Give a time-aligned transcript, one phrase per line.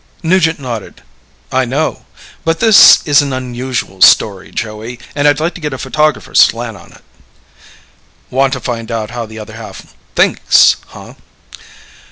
[0.23, 1.03] Nugent nodded.
[1.51, 2.05] "I know.
[2.43, 6.75] But this is an unusual story, Joey, and I'd like to get a photographer's slant
[6.75, 7.03] on it."
[8.31, 11.13] "Want to find out how the other half thinks, huh?"